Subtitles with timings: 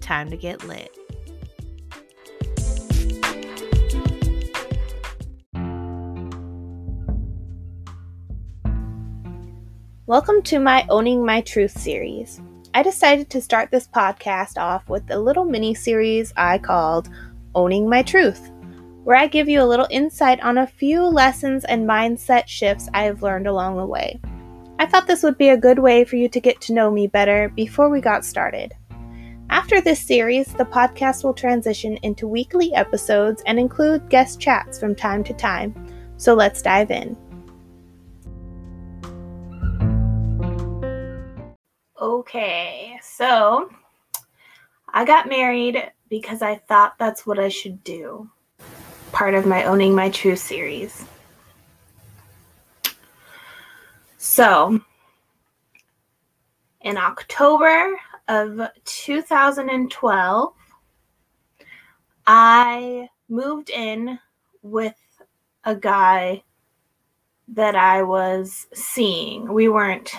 [0.00, 0.96] time to get lit.
[10.06, 12.40] Welcome to my Owning My Truth series.
[12.74, 17.08] I decided to start this podcast off with a little mini series I called
[17.56, 18.52] Owning My Truth,
[19.02, 23.02] where I give you a little insight on a few lessons and mindset shifts I
[23.02, 24.20] have learned along the way.
[24.78, 27.06] I thought this would be a good way for you to get to know me
[27.06, 28.74] better before we got started.
[29.48, 34.94] After this series, the podcast will transition into weekly episodes and include guest chats from
[34.94, 35.74] time to time.
[36.16, 37.16] So let's dive in.
[42.00, 43.70] Okay, so
[44.92, 48.28] I got married because I thought that's what I should do.
[49.12, 51.06] Part of my Owning My Truth series.
[54.18, 54.80] So,
[56.80, 57.96] in October
[58.28, 60.52] of 2012,
[62.26, 64.18] I moved in
[64.62, 64.94] with
[65.64, 66.42] a guy
[67.48, 69.52] that I was seeing.
[69.52, 70.12] We weren't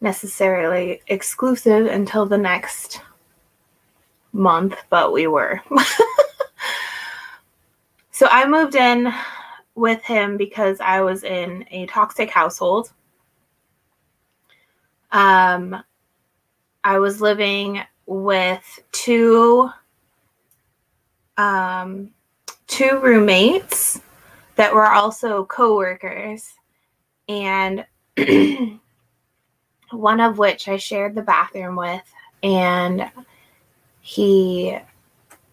[0.00, 3.00] necessarily exclusive until the next
[4.32, 5.60] month, but we were.
[8.10, 9.12] so I moved in
[9.74, 12.92] with him because I was in a toxic household.
[15.12, 15.82] Um,
[16.84, 19.70] I was living with two
[21.36, 22.10] um,
[22.66, 24.00] two roommates
[24.56, 26.52] that were also coworkers,
[27.28, 27.84] and
[29.90, 32.02] one of which I shared the bathroom with,
[32.42, 33.10] and
[34.00, 34.76] he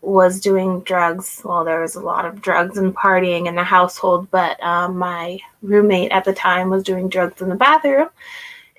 [0.01, 1.41] was doing drugs.
[1.43, 5.39] Well, there was a lot of drugs and partying in the household, but um, my
[5.61, 8.09] roommate at the time was doing drugs in the bathroom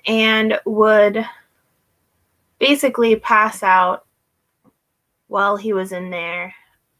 [0.07, 1.25] and would
[2.61, 4.05] basically pass out
[5.27, 6.53] while he was in there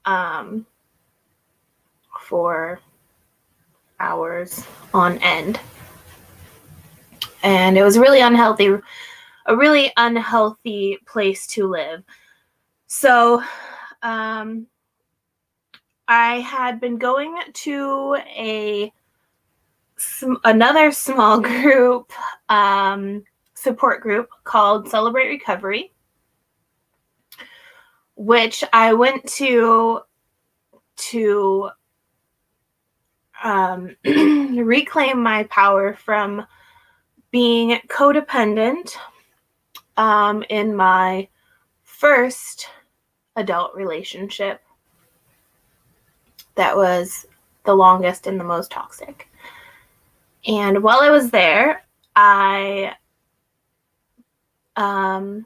[0.05, 0.65] um,
[2.19, 2.79] for
[3.99, 5.59] hours on end.
[7.43, 8.75] And it was really unhealthy,
[9.45, 12.03] a really unhealthy place to live.
[12.87, 13.43] So,
[14.01, 14.65] um,
[16.07, 18.91] I had been going to a
[20.43, 22.11] another small group
[22.49, 23.23] um,
[23.61, 25.91] support group called Celebrate Recovery,
[28.15, 30.01] which I went to
[30.97, 31.69] to
[33.43, 36.45] um, reclaim my power from
[37.31, 38.95] being codependent
[39.97, 41.27] um, in my
[41.83, 42.67] first
[43.35, 44.61] adult relationship
[46.55, 47.25] that was
[47.65, 49.29] the longest and the most toxic.
[50.47, 51.85] And while I was there,
[52.15, 52.93] I
[54.75, 55.45] um,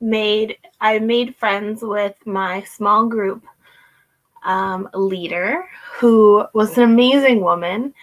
[0.00, 3.44] made I made friends with my small group
[4.44, 7.94] um, leader, who was an amazing woman,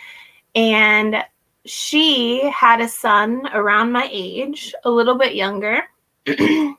[0.56, 1.24] and
[1.66, 5.84] she had a son around my age, a little bit younger.
[6.26, 6.76] and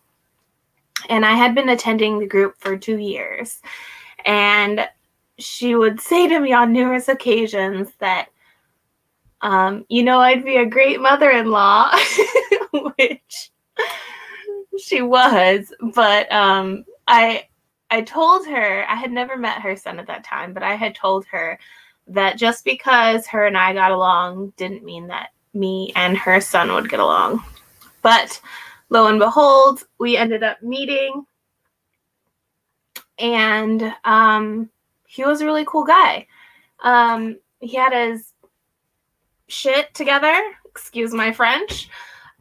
[1.24, 3.60] I had been attending the group for two years.
[4.24, 4.88] And
[5.38, 8.28] she would say to me on numerous occasions that
[9.42, 11.90] um, you know, I'd be a great mother in law,
[12.96, 13.50] which
[14.79, 17.46] she was, but um, I
[17.90, 20.94] I told her I had never met her son at that time, but I had
[20.94, 21.58] told her
[22.08, 26.73] that just because her and I got along didn't mean that me and her son
[26.73, 27.44] would get along.
[28.00, 28.40] But
[28.88, 31.26] lo and behold, we ended up meeting,
[33.19, 34.70] and um,
[35.06, 36.26] he was a really cool guy.
[36.82, 38.32] Um, he had his
[39.49, 40.34] shit together.
[40.67, 41.88] Excuse my French.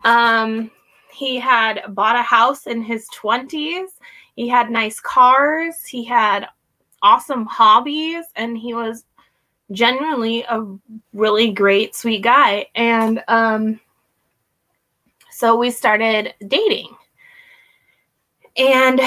[0.04, 0.72] Um,
[1.12, 3.90] He had bought a house in his 20s.
[4.36, 5.84] He had nice cars.
[5.86, 6.48] He had
[7.02, 8.26] awesome hobbies.
[8.36, 9.06] And he was
[9.72, 10.66] genuinely a
[11.14, 12.68] really great, sweet guy.
[12.76, 13.80] And um,
[15.30, 16.96] so we started dating.
[18.58, 19.02] And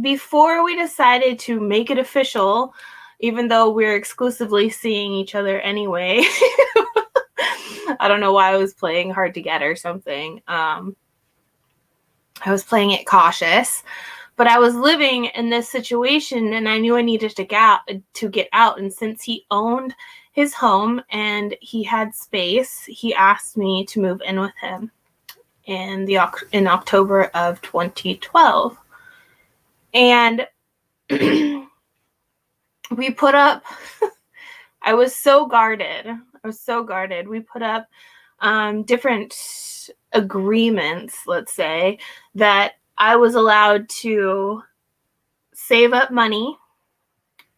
[0.00, 2.74] before we decided to make it official,
[3.20, 6.24] even though we're exclusively seeing each other anyway,
[8.00, 10.42] I don't know why I was playing hard to get or something.
[10.48, 10.96] Um,
[12.44, 13.82] I was playing it cautious,
[14.36, 17.80] but I was living in this situation and I knew I needed to get out,
[18.14, 18.78] to get out.
[18.78, 19.94] And since he owned
[20.32, 24.90] his home and he had space, he asked me to move in with him
[25.64, 26.18] in the
[26.52, 28.78] in October of 2012.
[29.94, 30.46] And
[31.10, 31.66] we
[33.10, 33.64] put up
[34.82, 36.06] I was so guarded.
[36.42, 37.28] I was so guarded.
[37.28, 37.88] We put up
[38.40, 41.98] um, different agreements, let's say,
[42.34, 44.62] that I was allowed to
[45.54, 46.56] save up money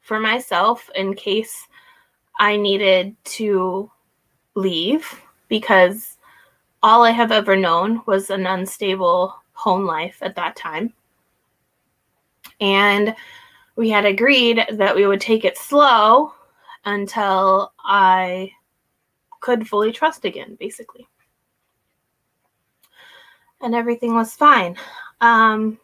[0.01, 1.69] for myself in case
[2.39, 3.91] I needed to
[4.55, 6.19] leave because
[6.83, 10.93] all I have ever known was an unstable home life at that time.
[12.61, 13.15] And
[13.77, 16.33] we had agreed that we would take it slow
[16.85, 18.51] until I
[19.41, 21.07] could fully trust again, basically.
[23.61, 24.77] And everything was fine.
[25.21, 25.79] Um,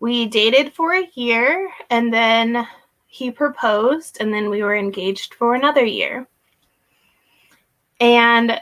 [0.00, 2.66] we dated for a year and then
[3.12, 6.26] he proposed, and then we were engaged for another year.
[8.00, 8.58] And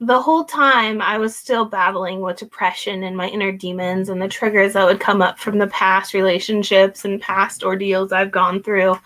[0.00, 4.26] the whole time I was still battling with depression and my inner demons and the
[4.26, 8.98] triggers that would come up from the past relationships and past ordeals I've gone through.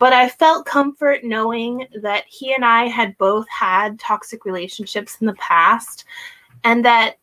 [0.00, 5.26] But I felt comfort knowing that he and I had both had toxic relationships in
[5.26, 6.06] the past
[6.64, 7.18] and that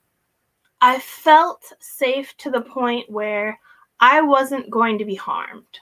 [0.79, 3.59] I felt safe to the point where
[3.99, 5.79] I wasn't going to be harmed.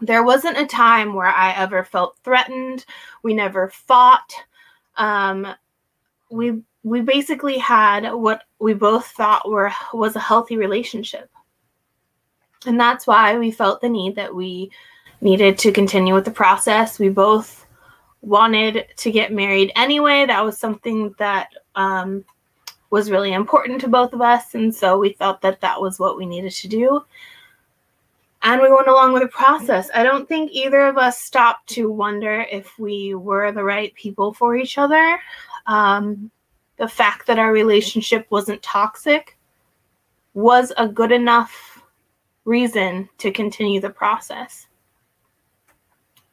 [0.00, 2.86] There wasn't a time where I ever felt threatened.
[3.22, 4.32] We never fought.
[4.96, 5.46] Um,
[6.30, 11.30] we we basically had what we both thought were was a healthy relationship.
[12.64, 14.70] And that's why we felt the need that we
[15.22, 16.98] needed to continue with the process.
[16.98, 17.66] We both
[18.20, 20.26] wanted to get married anyway.
[20.26, 22.24] That was something that um,
[22.90, 24.54] was really important to both of us.
[24.54, 27.04] And so we felt that that was what we needed to do.
[28.42, 29.88] And we went along with the process.
[29.94, 34.34] I don't think either of us stopped to wonder if we were the right people
[34.34, 35.18] for each other.
[35.66, 36.30] Um,
[36.76, 39.38] the fact that our relationship wasn't toxic
[40.34, 41.80] was a good enough
[42.44, 44.66] reason to continue the process.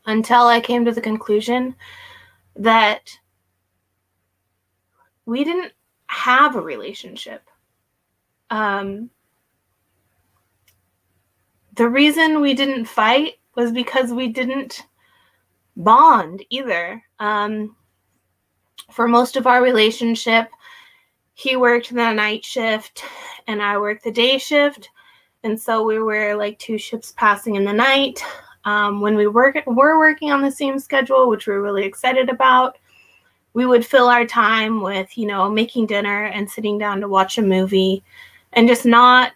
[0.09, 1.75] Until I came to the conclusion
[2.55, 3.11] that
[5.27, 5.71] we didn't
[6.07, 7.43] have a relationship.
[8.49, 9.11] Um,
[11.75, 14.81] the reason we didn't fight was because we didn't
[15.77, 17.03] bond either.
[17.19, 17.75] Um,
[18.91, 20.49] for most of our relationship,
[21.35, 23.03] he worked the night shift
[23.45, 24.89] and I worked the day shift.
[25.43, 28.19] And so we were like two ships passing in the night.
[28.65, 32.29] Um, when we were, were working on the same schedule, which we are really excited
[32.29, 32.77] about,
[33.53, 37.37] we would fill our time with, you know, making dinner and sitting down to watch
[37.37, 38.03] a movie
[38.53, 39.31] and just not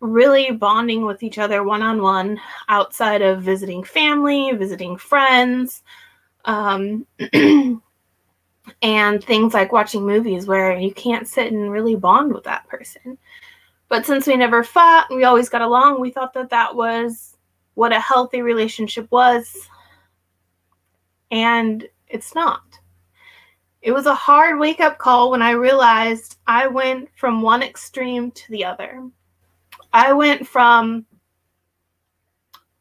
[0.00, 5.82] really bonding with each other one on one outside of visiting family, visiting friends.
[6.44, 7.06] Um,
[8.82, 13.18] and things like watching movies where you can't sit and really bond with that person.
[13.88, 17.31] But since we never fought, we always got along, we thought that that was
[17.74, 19.68] what a healthy relationship was.
[21.30, 22.62] And it's not.
[23.80, 28.30] It was a hard wake up call when I realized I went from one extreme
[28.30, 29.02] to the other.
[29.92, 31.04] I went from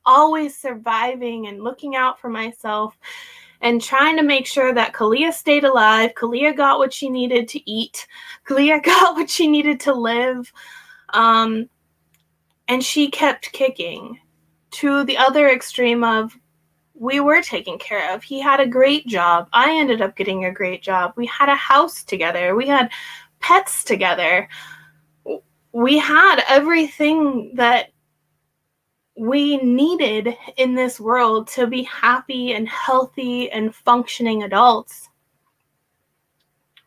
[0.06, 2.98] always surviving and looking out for myself
[3.62, 6.12] and trying to make sure that Kalia stayed alive.
[6.16, 8.08] Kalia got what she needed to eat.
[8.46, 10.52] Kalia got what she needed to live.
[11.10, 11.70] Um,
[12.68, 14.20] and she kept kicking
[14.72, 16.38] to the other extreme of
[16.94, 18.24] we were taken care of.
[18.24, 19.50] He had a great job.
[19.54, 21.14] I ended up getting a great job.
[21.16, 22.56] We had a house together.
[22.56, 22.92] We had
[23.40, 24.48] pets together.
[25.72, 27.92] We had everything that
[29.18, 35.10] we needed in this world to be happy and healthy and functioning adults.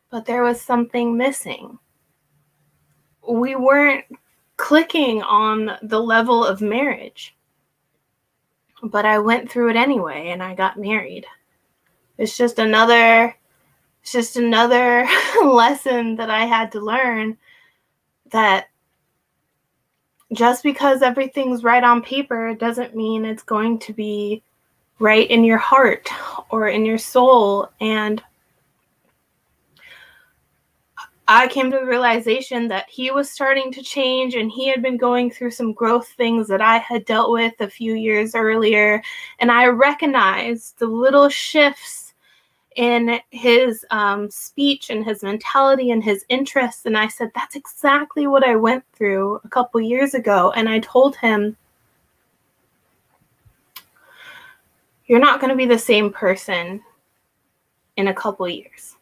[0.09, 1.77] But there was something missing.
[3.27, 4.05] We weren't
[4.57, 7.35] clicking on the level of marriage.
[8.85, 11.25] But I went through it anyway and I got married.
[12.17, 13.35] It's just another
[14.01, 15.07] it's just another
[15.43, 17.37] lesson that I had to learn
[18.31, 18.67] that
[20.33, 24.43] just because everything's right on paper doesn't mean it's going to be
[24.99, 26.09] right in your heart
[26.49, 27.69] or in your soul.
[27.81, 28.23] And
[31.27, 34.97] I came to the realization that he was starting to change and he had been
[34.97, 39.01] going through some growth things that I had dealt with a few years earlier.
[39.39, 42.13] And I recognized the little shifts
[42.75, 46.85] in his um, speech and his mentality and his interests.
[46.85, 50.51] And I said, That's exactly what I went through a couple years ago.
[50.55, 51.57] And I told him,
[55.07, 56.83] You're not going to be the same person
[57.97, 58.94] in a couple years.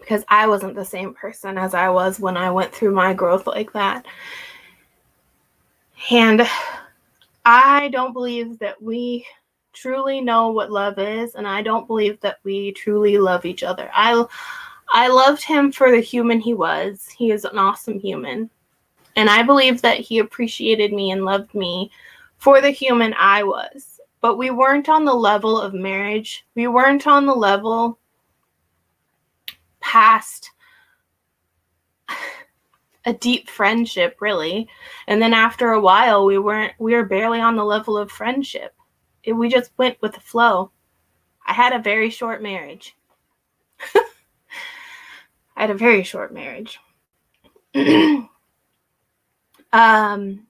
[0.00, 3.46] Because I wasn't the same person as I was when I went through my growth
[3.46, 4.06] like that.
[6.10, 6.48] And
[7.44, 9.26] I don't believe that we
[9.72, 13.90] truly know what love is, and I don't believe that we truly love each other.
[13.94, 14.24] I
[14.92, 17.08] I loved him for the human he was.
[17.08, 18.50] He is an awesome human.
[19.16, 21.90] And I believe that he appreciated me and loved me
[22.38, 24.00] for the human I was.
[24.20, 26.46] But we weren't on the level of marriage.
[26.54, 27.98] We weren't on the level
[29.88, 30.50] past
[33.04, 34.68] a deep friendship really
[35.06, 38.74] and then after a while we weren't we were barely on the level of friendship
[39.28, 40.70] it, we just went with the flow.
[41.46, 42.96] I had a very short marriage.
[43.94, 44.02] I
[45.54, 46.78] had a very short marriage.
[47.74, 48.30] um,
[49.72, 50.46] and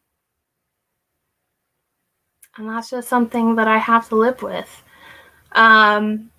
[2.57, 4.85] that's just something that I have to live with.
[5.53, 6.31] Um,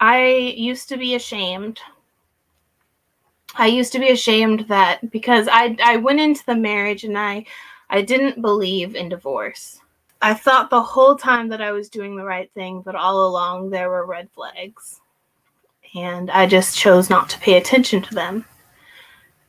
[0.00, 1.80] I used to be ashamed.
[3.56, 7.44] I used to be ashamed that because I I went into the marriage and I
[7.90, 9.80] I didn't believe in divorce.
[10.22, 13.70] I thought the whole time that I was doing the right thing, but all along
[13.70, 15.00] there were red flags.
[15.94, 18.44] And I just chose not to pay attention to them.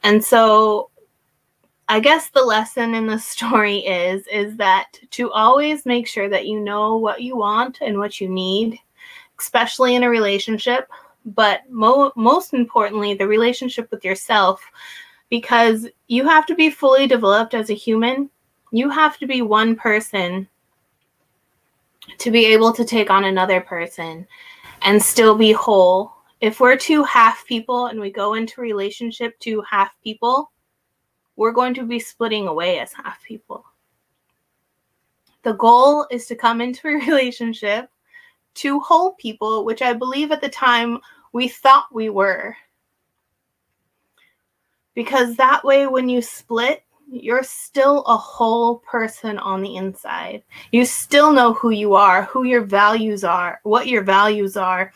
[0.03, 0.89] And so
[1.87, 6.47] I guess the lesson in the story is is that to always make sure that
[6.47, 8.77] you know what you want and what you need,
[9.39, 10.89] especially in a relationship,
[11.25, 14.61] but mo- most importantly, the relationship with yourself
[15.29, 18.29] because you have to be fully developed as a human.
[18.71, 20.47] You have to be one person
[22.19, 24.27] to be able to take on another person
[24.83, 26.13] and still be whole.
[26.41, 30.51] If we're two half people and we go into relationship to half people,
[31.35, 33.65] we're going to be splitting away as half people.
[35.43, 37.89] The goal is to come into a relationship
[38.55, 40.99] to whole people, which I believe at the time
[41.35, 42.55] we thought we were.
[44.93, 50.43] Because that way, when you split, you're still a whole person on the inside.
[50.71, 54.93] You still know who you are, who your values are, what your values are,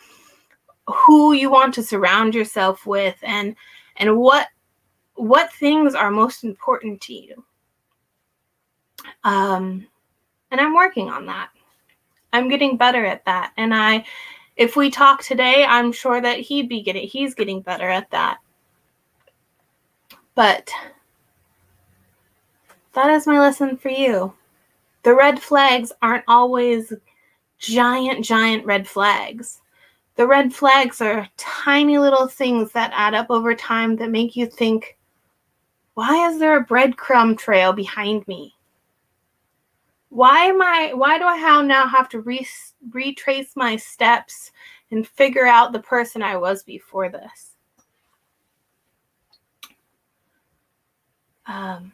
[0.86, 3.54] who you want to surround yourself with and
[3.98, 4.48] and what
[5.16, 7.44] what things are most important to you.
[9.24, 9.86] Um
[10.50, 11.50] and I'm working on that.
[12.32, 13.52] I'm getting better at that.
[13.58, 14.06] And I
[14.60, 18.36] if we talk today, I'm sure that he'd be getting he's getting better at that.
[20.34, 20.70] But
[22.92, 24.34] that is my lesson for you.
[25.02, 26.92] The red flags aren't always
[27.58, 29.62] giant, giant red flags.
[30.16, 34.44] The red flags are tiny little things that add up over time that make you
[34.44, 34.98] think,
[35.94, 38.54] why is there a breadcrumb trail behind me?
[40.10, 42.46] Why am I why do I now have to re-
[42.90, 44.52] retrace my steps
[44.90, 47.56] and figure out the person I was before this?
[51.46, 51.92] Um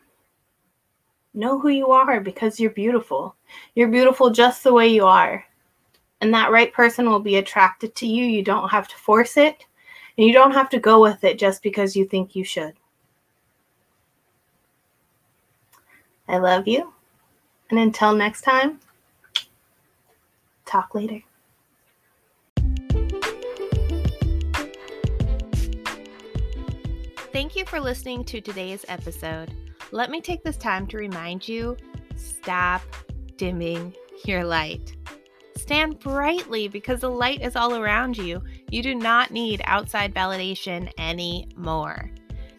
[1.36, 3.36] Know who you are because you're beautiful.
[3.74, 5.44] You're beautiful just the way you are.
[6.22, 8.24] And that right person will be attracted to you.
[8.24, 9.66] You don't have to force it.
[10.16, 12.72] And you don't have to go with it just because you think you should.
[16.26, 16.94] I love you.
[17.70, 18.80] And until next time,
[20.64, 21.22] talk later.
[27.32, 29.52] Thank you for listening to today's episode
[29.92, 31.76] let me take this time to remind you
[32.16, 32.82] stop
[33.36, 33.94] dimming
[34.24, 34.96] your light.
[35.56, 38.42] Stand brightly because the light is all around you.
[38.70, 42.10] You do not need outside validation anymore.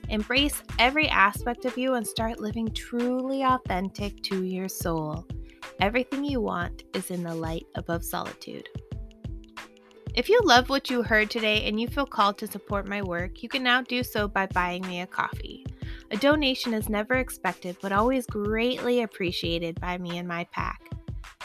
[0.10, 5.28] Embrace every aspect of you and start living truly authentic to your soul.
[5.82, 8.70] Everything you want is in the light above solitude.
[10.16, 13.44] If you love what you heard today and you feel called to support my work,
[13.44, 15.66] you can now do so by buying me a coffee.
[16.10, 20.82] A donation is never expected, but always greatly appreciated by me and my pack.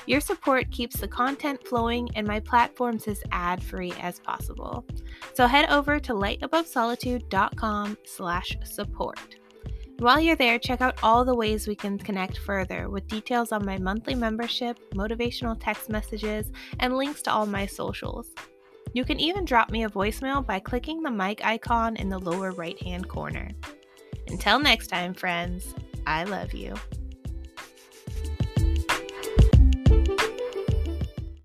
[0.07, 4.85] Your support keeps the content flowing and my platforms as ad-free as possible.
[5.35, 9.37] So head over to lightabovesolitude.com slash support.
[9.99, 13.65] While you're there, check out all the ways we can connect further with details on
[13.65, 18.31] my monthly membership, motivational text messages, and links to all my socials.
[18.95, 22.51] You can even drop me a voicemail by clicking the mic icon in the lower
[22.51, 23.53] right hand corner.
[24.29, 25.73] Until next time, friends,
[26.05, 26.75] I love you.